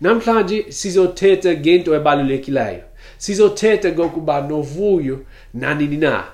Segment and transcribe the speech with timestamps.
[0.00, 2.82] namhlanje sizothetha ngento ebalulekileyo.
[3.18, 5.20] Sizothetha ngokuba novuyo
[5.54, 6.24] nanini na.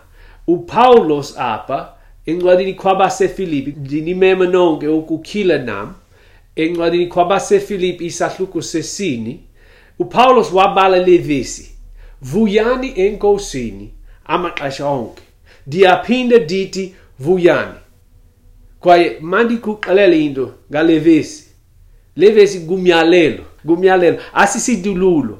[0.46, 1.94] Upawulos apha
[2.26, 5.94] encwadini kwabasefilipi ndinimema nonke ukukhila nam
[6.56, 9.40] encwadini kwabasefilipi isahluko sesini
[9.99, 11.73] upawulos wabala levesi
[12.23, 13.93] vuyani enkosini
[14.25, 15.23] amaxesha onke.
[15.67, 17.79] Ndiyaphinda ndithi vuyani.
[18.81, 21.45] Kwaye mandikuxelele into ngalevesi
[22.17, 24.17] levesi gumyalelo kumyalelo.
[24.17, 25.39] Kumyalelo asisidululo.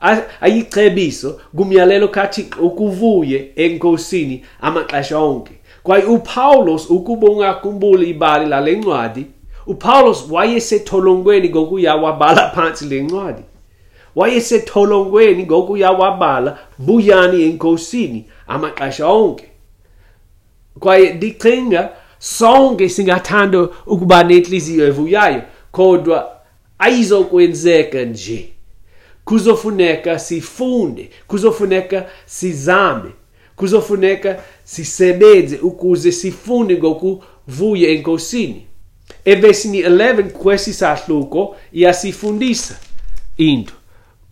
[0.00, 5.52] A- ayicebiso kumyalelo kathixo ukuvuye enkosini amaxesha onke.
[5.82, 9.26] Kwaye upawulos ukuba ungakhumbuli ibali lale ncwadi
[9.66, 13.42] upawulos wayesetholongweni ngokuya wabala phantsi le ncwadi.
[14.16, 19.48] Wayesetholongweni ngokuya wabala buyani enkosini amaxesha onke.
[20.80, 21.88] Kwaye ndicinga
[22.18, 26.33] sonke singathanda ukuba nenhliziyo evuyayo kodwa
[26.78, 28.48] ayizokwenzeka nje.
[29.24, 33.10] Kuzofuneka sifunde kuzofuneka sizame
[33.56, 38.66] kuzofuneka sisebenze ukuze sifunde ngokuvuya enkosini.
[39.24, 42.76] Evesini 11 kwesi sahluko iyasifundisa
[43.36, 43.74] into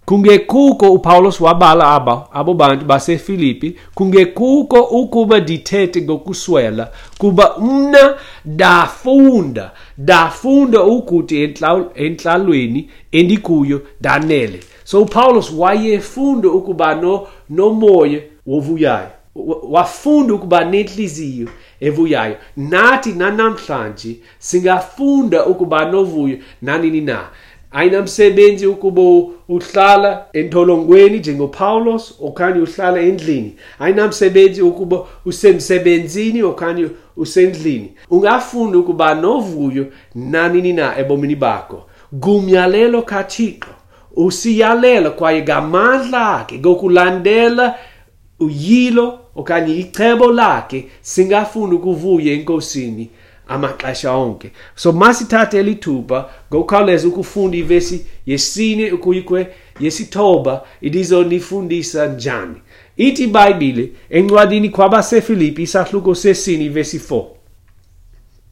[0.04, 10.82] kungekuko upawulos wabala aba abo bantu basefilipi kungekuko ukuba ndithethe ngokuswela kuba mna ndafunda ndafunda
[10.82, 14.60] ukuthi entla- entlalweni endikuyo ndanele.
[14.84, 21.48] So upawulos wayefunda ukuba no, nomoya wovuyayo Wa- wafunda ukuba nenhliziyo
[21.80, 22.36] evuyayo.
[22.56, 27.20] Nathi nanamhlanje singafunda ukuba novuyo nanini na.
[27.72, 29.02] Ayinamsebenzi ukuba
[29.48, 33.54] uhlala entolongweni njengopawulos okanye uhlala endlini.
[33.78, 37.92] Ayinamsebenzi ukuba usemsebenzini okanye usendlini.
[38.10, 41.82] Ungafunda ukuba novuyo nanini na ebomini bakho.
[42.20, 43.70] Kumyalelo kathixo.
[44.16, 47.74] Usiyalela kwaye ngamandla akhe ngokulandela
[48.40, 50.86] uyilo okanye icebo lakhe.
[51.00, 53.10] Singafuna ukuvuya enkosini.
[53.48, 54.50] Amaxesha onke.
[54.76, 59.46] So masithathe elithuba ngokukhawuleza ukufunda ivesi yesine ukuyikwe
[59.80, 62.56] yesithoba ilizonifundisa njani.
[62.96, 67.24] Ithi ibhayibhile encwadini kwabasefilipi isahluko sesine ivesi 4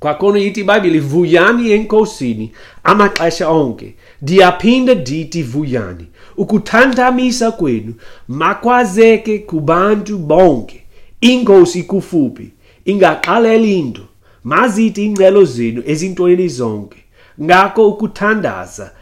[0.00, 2.52] kwakhona ithi ibhayibhile vuyani enkosini
[2.84, 3.94] amaxesha onke.
[4.22, 6.06] Ndiyaphinda ndithi vuyani.
[6.36, 7.94] Ukuthantamisa kwenu
[8.28, 10.82] makwazeke kubantu bonke.
[11.20, 12.50] Inkosi kufuphi?
[12.84, 14.02] Ingaxaleli into
[14.44, 16.98] mazithi ingcelo zenu ezintweni zonke.
[17.42, 18.92] Ngakho ukuthandaza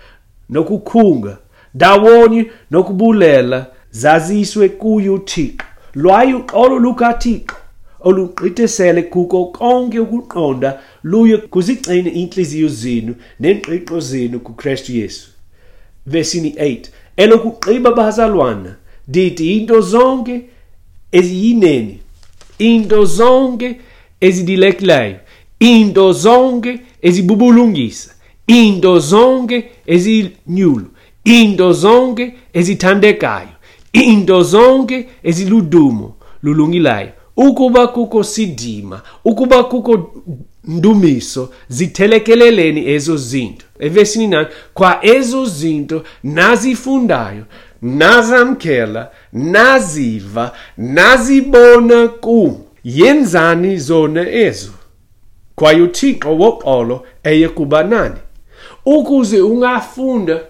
[0.50, 1.38] nokukhunga
[1.74, 7.56] ndawonye nokubulela zaziswe kuyo uthixo lwaye uxolo lukathixo
[8.00, 15.30] olugqithisele kuko konke ukuqonda luye kuzigcine inhliziyo zenu nengqiqo zenu kuKristu Yesu.
[16.06, 18.76] Vesini 8 elokugqiba bazalwana
[19.08, 20.44] dithi into zonke
[21.12, 21.98] eziyinene
[22.58, 23.80] into zonke
[24.20, 25.16] ezidilekileyo
[25.60, 28.14] into zonke ezibubulungisa
[28.46, 30.86] into zonke ezinyulo
[31.24, 33.48] into zonke ezithandekayo
[33.92, 37.08] into zonke eziludumo lulungilayo.
[37.36, 40.12] Ukuba kuko sidima ukuba kuko
[40.64, 43.66] ndumiso zithelekeleleni ezo zinto.
[43.78, 47.44] Evesini na kwa ezo zinto nazifundayo
[47.82, 54.72] nazamkela naziva nazibona kum yenzani zona ezo
[55.58, 58.14] kwaye uthixo woqolo eye kuba nani?
[58.86, 60.40] Ukuze ungafunda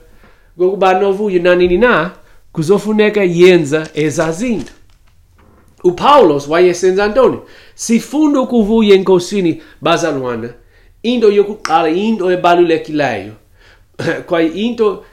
[0.58, 2.10] ngokuba novuyo nanini na
[2.52, 4.72] kuzofuneka yenza ezazinto
[5.84, 7.38] upawulos wayesenza ntoni
[7.74, 10.48] sifunda ukuvuya enkosini bazalwana
[11.02, 13.32] into yokuqala into ebalulekileyo
[14.26, 15.04] kwaye into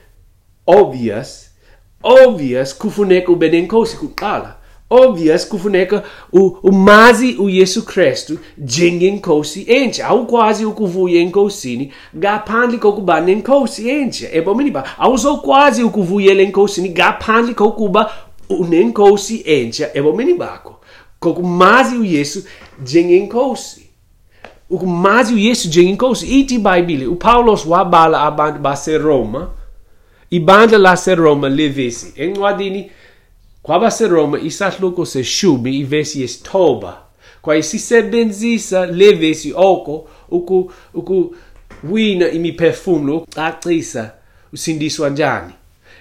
[0.67, 1.51] obvious
[2.03, 4.54] obvious kufuneka ube nenkosi kuqala
[4.89, 6.03] obvious kufuneka
[6.63, 15.83] umazi uyesu kristu njengenkosi entsha awukwazi ukuvuya enkosini ngaphandle kokuba nenkosi entsha ebomini ba awuzokwazi
[15.83, 18.11] ukuvuyela enkosini ngaphandle kokuba
[18.49, 20.75] unenkosi entsha ebomini bakho
[21.19, 22.43] kokumazi uyesu
[22.81, 23.89] njengenkosi
[24.69, 29.49] ukumazi uyesu njengenkosi ithi ibhayibhile upawulos wabala abantu baseroma
[30.29, 32.91] ibandla laseroma levesi encwadini
[33.65, 36.97] kwabaseroma isahluko seshumi ivesi yesithoba.
[37.41, 44.11] Kwaye sisebenzisa levesi oko uku- ukuwina imiphefumulo ukucacisa
[44.53, 45.53] usindiswa njani.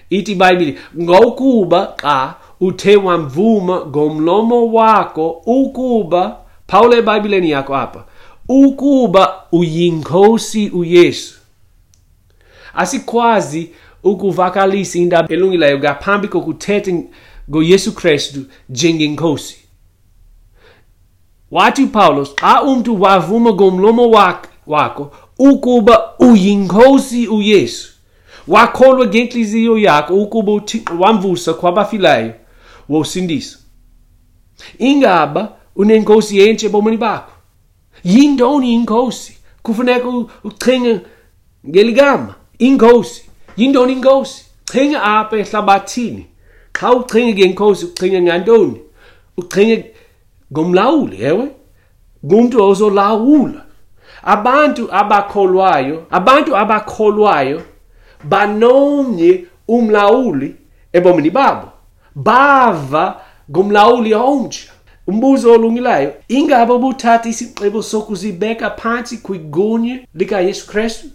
[0.09, 8.03] Ithi ibhayibhile ngokuba xa uthe wamvuma ngomlomo wakho ukuba phawula ebhayibhileni yakho apha
[8.49, 11.35] ukuba uyinkosi uyesu.
[12.75, 13.69] Asikwazi
[14.03, 16.91] ukuvakalisa indaba elungileyo ngaphambi kokuthetha
[17.49, 18.39] ngoYesu Kristu
[18.69, 19.57] njengenkosi.
[21.51, 24.11] Wathi uPaulos xa umuntu wavuma ngomlomo
[24.67, 27.91] wakho ukuba uyinkosi uYesu
[28.47, 32.33] wakholwa ngenhliziyo yakho ukuba uThixo wamvusa kwabafilayo
[32.89, 33.57] wosindisa.
[34.77, 37.31] Ingaba unenkosi yentshe ebomini bakho?
[38.03, 39.37] Yintoni inkosi?
[39.63, 40.07] Kufuneka
[40.43, 40.99] uchinge
[41.69, 43.29] ngeligama inkosi.
[43.57, 44.45] Yintoni inkosi?
[44.71, 46.25] Chinga apha ehlabathini.
[46.79, 48.81] Xa uchinge ngenkosi uchinge ngantoni
[49.37, 49.91] uchinge
[50.53, 51.47] ngomlawuli ewe?
[52.25, 53.61] Ngumuntu ozolawula.
[54.23, 57.61] Abantu abakholwayo abantu abakholwayo
[58.23, 60.55] banomnye umlawuli
[60.93, 61.67] ebomini babo.
[62.15, 63.21] Bava
[63.51, 64.71] ngumlawuli omtsha.
[65.07, 71.07] Umbuzo olungilayo ingabe ubuthatha isigqibo sokuzibeka phansi kwigunye likayesu kristu?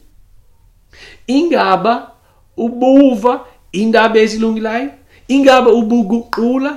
[1.26, 2.10] Ingaba
[2.56, 3.40] ubuva
[3.72, 4.90] indaba ezilungilayo?
[5.34, 6.72] Ingaba ubuguqula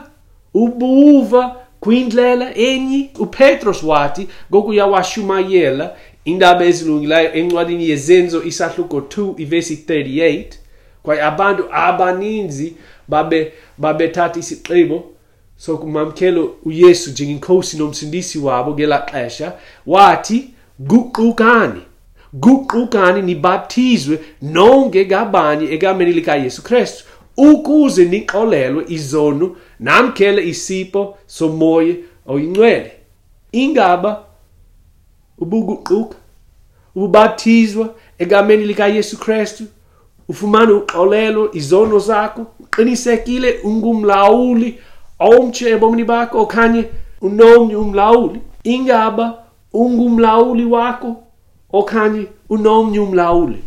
[0.54, 5.96] ubuva kwindlela enye upetros wathi ngokuya washumayela
[6.26, 10.46] indaba ezilungileyo encwadini yezenzo isahluko 2 ivesi 38
[11.04, 12.74] kwaye abantu abaninzi
[13.08, 15.04] babe babethatha isigqibo
[15.58, 19.54] sokumamkela uyesu njengenkosi nomsindisi wabo ngela xesha
[19.86, 21.82] wathi guqukani
[22.34, 27.04] guqukani nibaptizwe nonke ngabanye egameni likayesu kristu.
[27.38, 31.96] Ukuze nixolelwe izono namkhele isipho somoya
[32.28, 32.92] oyingcwele
[33.52, 34.24] ingaba
[35.38, 36.16] ubuguquka
[36.96, 39.64] ububaptizwa egameni likaYesu Kristu
[40.30, 44.80] ufumana uxolelo izono zakho uqinisekile ungumlawuli
[45.20, 46.86] omtshe ebomini bakho okanye
[47.22, 48.40] unomnye umlawuli.
[48.64, 49.44] Ingaba
[49.74, 51.16] ungumlawuli wakho
[51.74, 53.60] okanye unomnye umlawuli.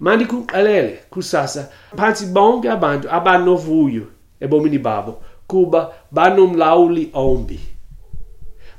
[0.00, 1.68] Maniku alele, kusasa.
[1.96, 4.06] Pansi bom gabandu, abanovuyo,
[4.40, 5.22] ebomini babo.
[5.46, 7.60] Kuba banum lauli ombi.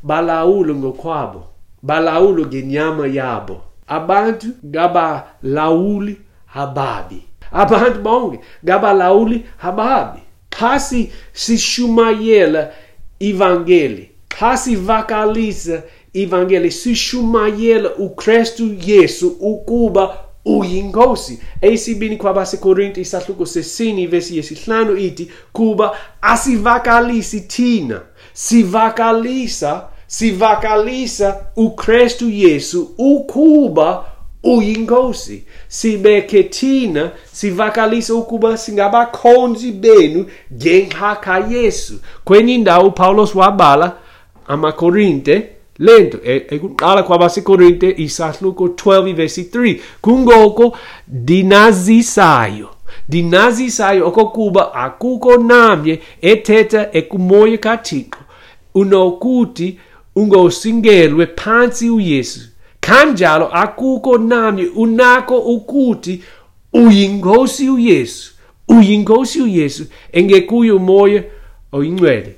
[0.03, 1.43] Balaulo ngokwabo.
[1.83, 3.61] Balaulo genyama yabo.
[3.87, 7.23] Abantu gaba lauli hababi.
[7.51, 10.19] Abantu bonge gaba lauli hababi.
[10.49, 12.71] Kasi se chumayela
[13.19, 14.05] evangelho.
[14.29, 15.83] Kasi vocaliza
[16.13, 24.97] evangeli, Se chumayela o Cristo Jesus, o Cuba, uyinkosi eyesibini kwabasekorinti isahluko sesini ivesi yesihlanu
[24.97, 28.01] ithi kuba asivakalisi thina
[28.33, 34.05] sivakalisa sivakalisa ukristu yesu ukuba
[34.43, 41.93] uyinkosi sibeke thina sivakalisa ukuba singabakhonzi benu ngenxa Yesu.
[42.25, 43.95] Kwenye indawo upawulos wabala
[44.47, 45.49] amakorinte
[45.79, 50.77] lento ekuqala kwabasekorinte isahluko 12 verse 3 kungoko
[51.07, 52.69] dinazisayo
[53.09, 58.19] dinazisayo okokuba akukho namye ethetha ekumoya kathixo
[58.75, 59.77] unokuthi
[60.15, 62.39] ungosingelwe phansi uyesu.
[62.81, 66.23] Kanjalo akukho namye unako ukuthi
[66.73, 68.33] uyinkosi uyesu
[68.67, 71.23] uyinkosi uyesu engekuyo umoya
[71.71, 72.35] oyingcwele.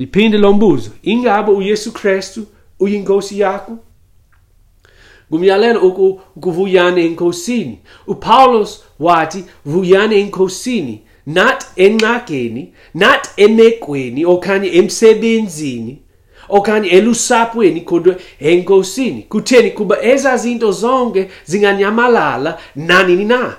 [0.00, 2.46] Liphinde lo mbuzo ingabe uyesu kristu
[2.80, 3.78] uyinkosi yakho?
[5.30, 5.80] Ngumyalelo
[6.36, 7.78] ukuvuyana enkosini.
[8.06, 15.98] Upawulos wathi vuyana enkosini not enqageni not emekweni okanye emsebenzini
[16.48, 19.22] okanye elusapweni kodwa enkosini.
[19.22, 19.70] Kutheni?
[19.70, 23.56] Kuba ezazinto zonke zinganyamalala nanini na?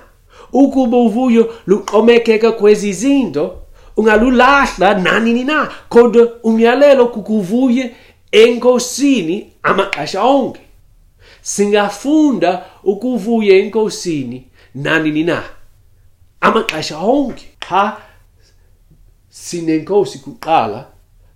[0.52, 3.61] Ukuba uvuyo luxomekeka kwezi zinto
[3.96, 5.72] ungalulahla nanini na?
[5.88, 7.94] Kodwa umyalelo kukuvuye
[8.32, 10.60] enkosini amaxesha onke.
[11.42, 14.44] Singafunda ukuvuya enkosini
[14.74, 15.42] nanini na?
[16.40, 17.44] Amaxesha onke.
[17.68, 17.96] Xa
[19.28, 20.86] sinenkosi kuqala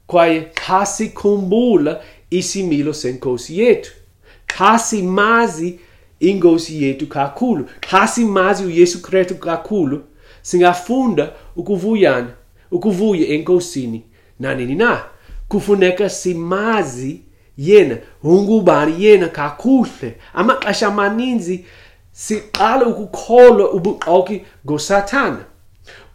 [0.06, 3.92] kwaye xa sikhumbula isimilo senkosi yethu
[4.46, 5.80] xa simazi
[6.20, 10.04] inkosi yethu kakhulu xa simazi uyesu kristu kakhulu
[10.42, 12.28] singafunda ukuvuyana
[12.70, 14.02] ukuvuya enkosini.
[14.40, 15.02] Nanini na?
[15.48, 17.20] Kufuneka simazi
[17.58, 20.14] yena ungubani yena kakuhle.
[20.34, 21.64] Amaxesha amaninzi
[22.12, 25.44] siqala ukukholwa ubuxoki ngosathana.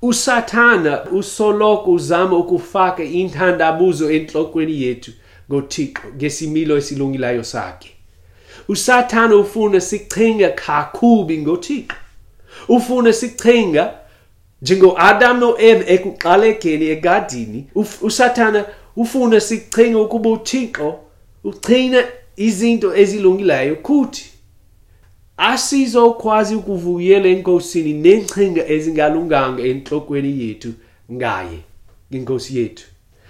[0.02, 5.12] Usathana usoloko uzama ukufaka inthandabuzo enhlokweni yethu
[5.52, 7.90] ngothixo ngesimilo esilungileyo sakhe.
[8.68, 11.96] Usathana ufuna sichinga kakubi ngothixo.
[12.68, 13.94] Ufuna sichinga
[14.62, 17.66] njengo-adam no-eva ekuqalekeni egadini
[18.02, 18.66] usathana
[18.96, 21.00] ufuna sichinge ukuba uthixo
[21.44, 22.04] ugcina
[22.38, 24.26] izinto ezilungileyo kuthi
[25.38, 30.72] asizokwazi ukuvuyela enkosini nengcinga ezingalunganga enhlokweni yethu
[31.12, 31.60] ngaye
[32.12, 32.86] inkosi yethu.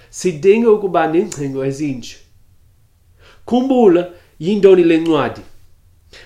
[0.09, 2.15] Sidinga ukuba nengcingo ezinje
[3.45, 5.41] khumbula yintoni lencwadi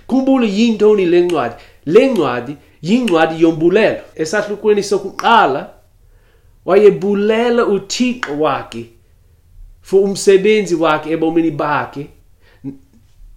[0.08, 2.54] khumbula yintoni lencwadi lencwadi
[2.88, 5.70] yincwadi yombulelo esahlukweni sokuqala
[6.66, 8.86] wayebulela uthixo wakhe
[9.82, 12.08] for umsebenzi wakhe ebomini bakhe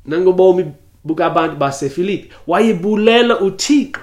[0.07, 0.65] nangobomi
[1.05, 4.01] bukabantu baseFilipi wayebulela uthixo.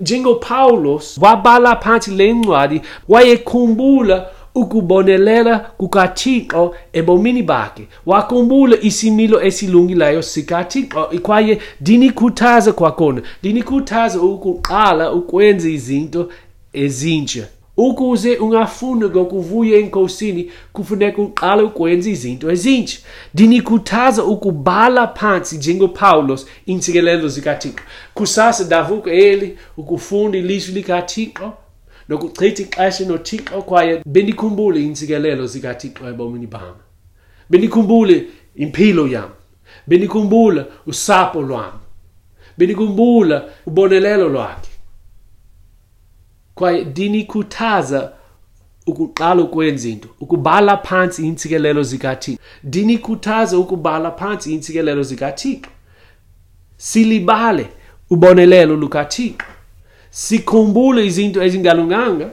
[0.00, 7.88] Njengopawulos wabala phansi le ncwadi wayekhumbula ukubonelela kukathixo ebomini bakhe.
[8.06, 16.28] Wakhumbule isimilo esilungileyo sikathixo kwaye ndinikhuthaze kwakhona ndinikhuthaze ukuqala ukwenza izinto
[16.72, 17.46] ezintsha.
[17.76, 22.98] Ukuze ungafuni ngokuvuya enkosini kufuneka uqale ukwenza izinto ezintsha.
[23.34, 27.82] Ndinikhuthaza ukubhala phansi njengopawulos iintsikelelo zikathixo
[28.14, 31.52] kusasa ndavuka eli ukufunda ilizwi likathixo
[32.08, 36.74] nokuchitha ixesha nothixo kwaye bendikhumbule iintsikelelo zikathixo ebomini bam.
[37.50, 39.30] Bendikhumbule impilo yam.
[39.86, 41.72] Bendikhumbula usapho lwam.
[42.58, 44.70] Bendikhumbula ubonelelo lwakhe.
[46.54, 48.12] Kwaye dinikhuthaza
[48.86, 52.42] ukuqala ukwenza into ukubhala phansi iintsikelelo zikathixo.
[52.64, 55.70] Dinikhuthaza ukubhala phansi iintsikelelo zikathixo.
[56.76, 57.68] Silibale
[58.10, 59.47] ubonelelo lukathixo.
[60.18, 62.30] Sikhumbule izinto ezingalunganga.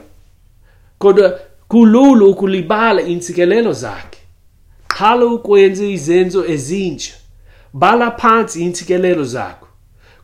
[0.98, 4.18] Kodwa kulula ukulibala iintsikelelo zakhe.
[4.88, 7.14] Qhala ukwenza izenzo ezintsha.
[7.72, 9.66] Bala phansi iintsikelelo zakho.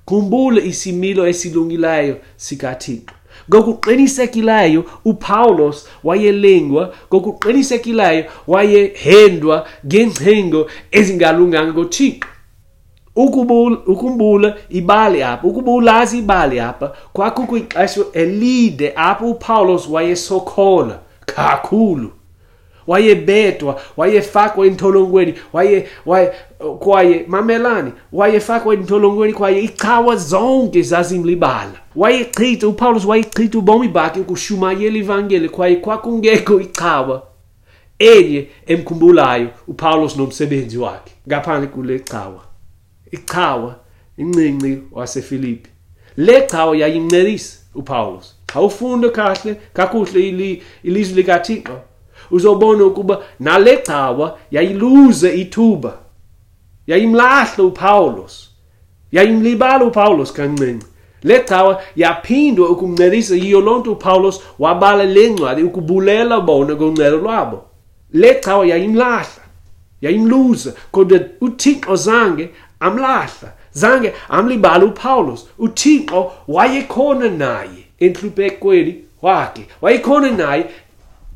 [0.07, 3.15] Khumbula isimilo esilungileyo sikathixo.
[3.51, 6.95] Ngokuqinisekileyo upawulos wayelengwa.
[7.09, 12.32] Ngokuqinisekileyo wayehendwa ngengcingo ezingalunganga ngothixo.
[13.17, 22.11] Ukumbula ibali apha ukuba ulazi ibali apha kwakukho ixesha elide apho upawulos wayesokhola kakhulu.
[22.87, 26.33] Wayebedwa wayefakwa entolongweni waye waye
[26.79, 31.73] kwaye mamelani wayefakwa entolongweni kwaye ichawa zonke zazimlibala.
[31.97, 37.23] Wayechitha upawulos wayechitha ubomi bakhe ukushumayela ivangeli kwaye kwakungekho ichawa
[37.99, 42.41] enye emkhumbulayo upawulos nomsebenzi wakhe ngaphandle kule chawa.
[43.13, 43.77] Ichawa
[44.17, 45.71] incinci wasefilipi
[46.17, 50.29] le chawa yayimncelisa upawulos awufunde kahle kakuhle
[50.83, 51.81] ilizwi likathixo.
[52.31, 55.99] Uzobona ukuba nale cawa yayiluze ithuba
[56.87, 58.51] yayimlahla upawulos
[59.13, 60.87] yayimlibala upawulos kancinci.
[61.23, 67.65] Le cawa yaphindwa ukumncelisa yiyo loo nto upawulos wabala le ncwadi ukubulela bona ngoncelo lwabo.
[68.13, 69.43] Le cawa yayimlahla
[70.01, 72.51] yayimluza kodwa uthixo zange
[72.83, 73.53] amlahla.
[73.73, 79.63] Zange amlibala upawulos uthixo wayekhona naye enhluphekweni wakhe.
[79.83, 80.67] Wayekhona naye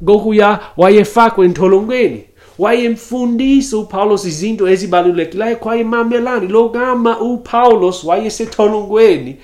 [0.02, 2.22] ngokuya wayefakwa entolongweni.
[2.58, 5.56] Wayemfundisa upawulos izinto ezibalulekileyo.
[5.56, 9.36] Kwaye mamelani lo gama upawulos wayesetolongweni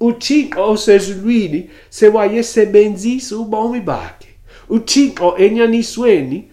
[0.00, 4.28] uthixo osezulwini sewayesebenzisa ubomi bakhe.
[4.68, 6.44] Uthixo enyanisweni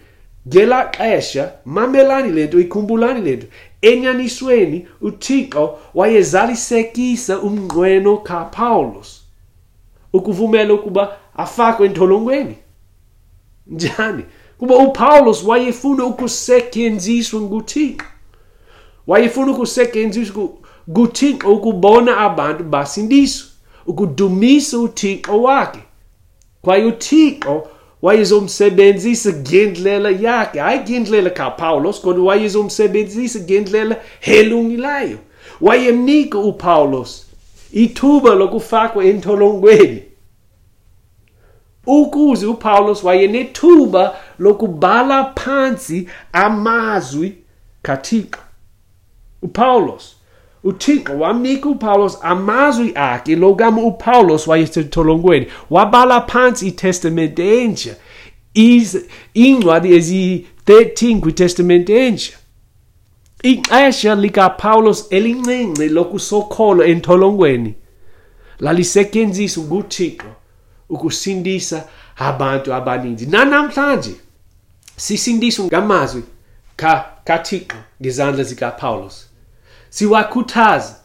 [0.48, 3.46] ngela xesha mamelani le nto ikhumbulani le nto.
[3.82, 9.24] Enyanisweni uthixo wayezalisekisa umnqweno kapawulos
[10.12, 12.56] ukuvumela ukuba afakwe entolongweni.
[13.66, 14.24] Njani?
[14.58, 18.06] Kuba upawulos wayefuna ukusetyenziswa nguthixo.
[19.06, 20.48] Wayefuna ukusetyenziswa
[20.90, 23.48] nguthixo ukubona abantu basindiswa
[23.86, 25.80] ukudumisa uthixo wakhe.
[26.62, 27.68] Kwaye uthixo
[28.02, 30.58] wayezomsebenzisa ngendlela yakhe.
[30.58, 35.18] Hayi ngendlela kapawulos kodwa wayezomsebenzisa ngendlela helungileyo.
[35.60, 37.26] Wayemnika upawulos
[37.72, 40.02] ithuba lokufakwa entolongweni.
[41.86, 47.34] Ukuze upawulos wayenethuba lokubhala phansi amazwi
[47.82, 48.40] kathixo.
[49.42, 50.17] Upawulos
[50.64, 57.96] uthixo wamnika upawulos amazwi akhe lokama upawulos wayesetolongweni wabhala phansi itestamente entsha.
[59.36, 62.32] Iincwadi eziyi-13 kwitestamente entsha.
[63.42, 67.74] Ixesha likapawulos elincinci lokusokholwa entolongweni
[68.60, 70.26] lalisetyenziswa nguthixo
[70.88, 71.84] ukusindisa
[72.16, 73.26] abantu abaninzi.
[73.26, 74.14] Nanamhlanje
[74.96, 76.22] sisindiswa ngamazwi
[77.24, 79.27] kathixo ngezandla zikapawulos
[79.90, 80.96] siwakhuthaza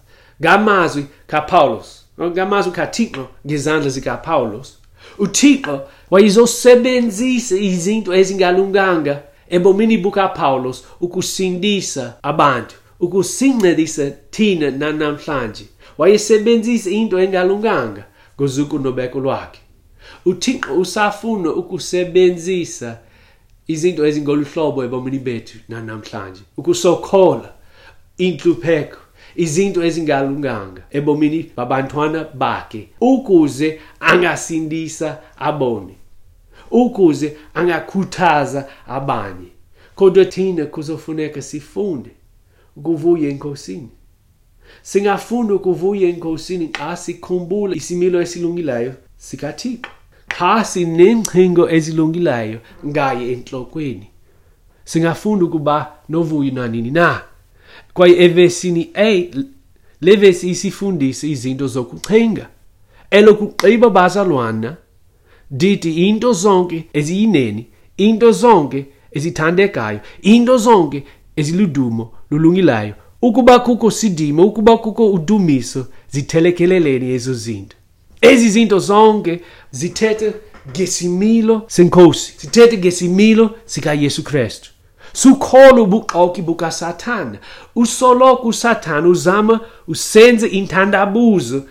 [0.42, 4.78] ngamazwi kapawulos ngamazwi kathixo ngezandla zikapawulos
[5.18, 15.66] uthixo wayezosebenzisa izinto ezingalunganga ebomini bukapawulos ukusindisa abantu ukusincedisa thina nanamhlanje.
[15.98, 18.04] Wayesebenzisa into engalunganga
[18.36, 19.60] ngozukunobeko lwakhe.
[20.26, 22.98] Uthixo usafuna ukusebenzisa
[23.68, 27.54] izinto ezingolu hlobo ebomini bethu nanamhlanje ukusokhola
[28.18, 28.98] inhlupheko
[29.36, 35.96] izinto ezingalunganga ebomini babantwana bakhe ukuze angasindisa abone
[36.74, 39.48] ukuze angakhuthaza abanye.
[39.96, 42.10] Kodwa thina kuzofuneka sifunde
[42.76, 43.90] ukuvuya enkosini.
[44.82, 49.90] Singafunda ukuvuya enkosini xa sikhumbula isimilo esilungileyo sikathixo.
[50.38, 54.08] Xa sinengcingo ezilungileyo ngaye enhlokweni
[54.86, 57.22] singafunda ukuba novuyo nanini na.
[57.94, 59.44] Kwaye evesini 8
[60.02, 62.50] levesi isifundisa izinto zokucinga
[63.12, 64.78] elokugqiba bazalwana
[65.52, 71.04] dithi into zonke eziyineni into zonke ezithandekayo into zonke
[71.36, 72.94] eziludumo lulungilayo.
[73.22, 77.76] Ukuba kukho sidimo ukuba kukho udumiso zithelekeleleni ezo zinto.
[78.22, 80.34] Ezi zinto zonke zithethe
[80.70, 84.73] ngesimilo senkosi zithethe ngesimilo sikayesu kristu.
[85.14, 87.38] Sukholwa ubuxoki bukasathana
[87.76, 91.64] usoloko usathana uzama usenze inthandabuzo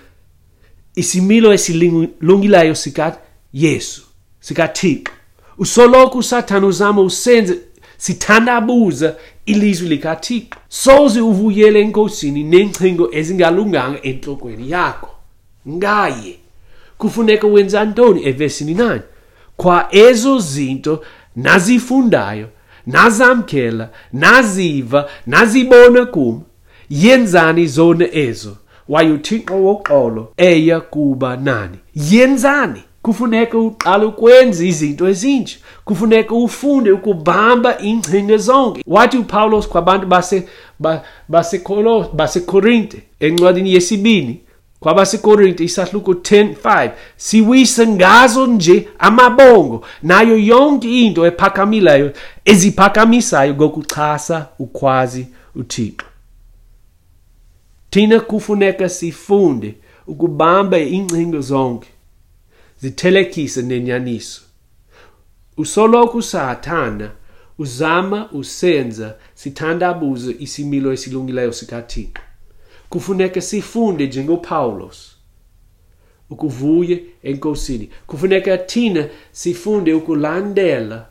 [0.95, 4.03] isimilo esilungilayo sikayesu
[4.41, 5.13] sikathixo
[5.59, 7.59] usoloko usathana uzama usenze
[7.97, 15.11] sithandabuza ilizwi likathixo soze uvuyele enkosini nengcingo ezingalunganga enhlokweni yakho.
[15.69, 16.39] Ngaye
[16.99, 19.01] kufuneka wenza ntoni evesini 9
[19.57, 21.05] kwa ezo zinto
[21.37, 22.49] nazifundayo
[22.87, 26.43] nazamkela naziva nazibona kum
[26.91, 28.57] yenzani zona ezo.
[28.89, 31.79] Wayothixo woxolo eya kuba nani?
[31.95, 32.83] Yenzani.
[33.03, 35.59] Kufuneka uqale ukwenza izinto ezinje.
[35.85, 38.83] Kufuneka ufunde ukubamba iingcinge zonke.
[38.87, 40.07] Wathi upawulos kwabantu
[41.29, 44.41] basekorinte base encwadini yesibini
[44.83, 49.87] kwabasekorinte isahluko 10:5 siwise ngazo nje amabongo.
[50.03, 52.13] Nayo yonke into ephakamileyo
[52.45, 56.07] eziphakamisayo ngokuxhasa ukwazi uthixo.
[57.91, 59.75] Thina kufuneka sifunde
[60.07, 61.89] ukubamba ingcingo zonke
[62.81, 64.43] zithelekise nenyaniso.
[65.57, 67.11] Usoloko usathana
[67.59, 72.23] uzama usenza sithandabuze isimilo esilungileyo sikathixo.
[72.93, 75.17] Kufuneka sifunde njengopawulos
[76.31, 77.91] ukuvuye enkosini.
[78.07, 81.07] Kufuneka thina sifunde ukulandela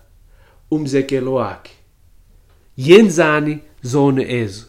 [0.72, 1.72] umzekelo wakhe.
[2.78, 4.66] Yenzani zona ezo?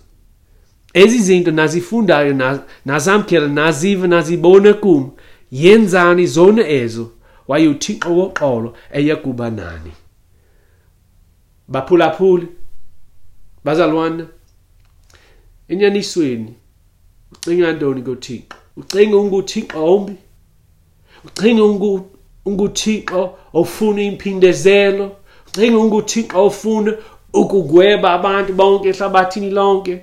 [0.95, 5.11] Ezi zinto nazifundayo nazamkela naziva nazibona kum.
[5.51, 7.11] Yenzani zona ezo?
[7.49, 9.93] Waye uthixo woxolo eyakuba nani?
[11.69, 12.49] Baphulaphuli
[13.65, 14.27] bazalwana
[15.69, 16.55] enyanisweni
[17.33, 20.17] ucinga ntoni ngothixo ucinga unguthixo ombi
[21.25, 21.63] ucinga
[22.45, 25.17] unguthixo ofuna imphindezelo?
[25.47, 26.93] Ucinga unguthixo ofuna
[27.33, 30.01] ukugweba abantu bonke ehlabathini lonke?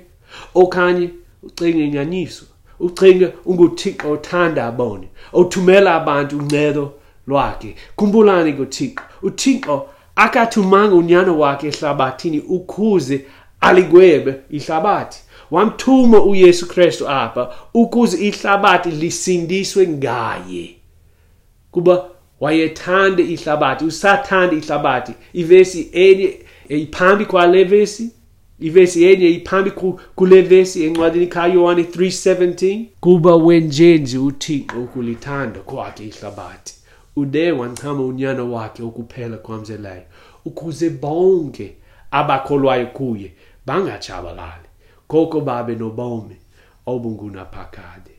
[0.54, 1.10] Okanye
[1.42, 2.44] ucinga inyaniso?
[2.80, 6.92] Ucinga unguthixo othanda abone othumela abantu uncedo
[7.26, 7.74] lwakhe?
[7.96, 13.26] Khumbulani ngothixo uthixo akathumanga unyana wakhe ehlabathini ukhuze
[13.60, 15.20] aligwebe ihlabathi.
[15.50, 20.74] Wamthuma uyesu kristu apha ukuze ihlabathi lisindiswe ngaye.
[21.70, 22.04] Kuba
[22.40, 25.12] wayethanda ihlabathi usathanda ihlabathi.
[25.32, 26.36] Ivesi enye
[26.68, 28.10] iphambi kwale vesi
[28.60, 29.70] ivesi yenye iphambi
[30.14, 36.74] kule vesi encwadini kayohane 3:17 kuba wenjenje uthixo ukulithanda kwakhe ihlabathi.
[37.16, 40.02] Ude wanchama unyana wakhe okuphela kwamzelayo
[40.44, 41.72] ukuze bonke
[42.10, 43.32] abakholwayo kuye
[43.66, 44.69] bangatshabalali.
[45.10, 46.36] Koko babe nobomi
[46.86, 48.14] obungunaphakade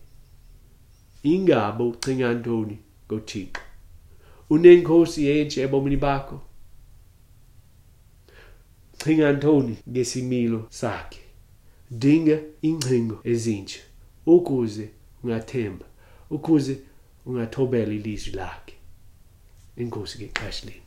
[1.23, 3.61] ingabo ucinga ntoni ngothixo.
[4.49, 6.37] Unenkosi yentshe ebomini bakho?
[8.99, 11.21] Cinga ntoni ngesimilo sakhe.
[12.01, 13.81] Dinga ingcingo ezintsha
[14.25, 14.85] ukuze
[15.23, 15.85] ungathemba
[16.29, 16.73] ukuze
[17.25, 18.75] ungathobela ilizwi lakhe.
[19.77, 20.80] Inkosi ngexesha leni